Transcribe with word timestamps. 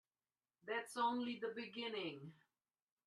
That's 0.65 0.97
only 0.97 1.37
the 1.37 1.53
beginning. 1.55 2.33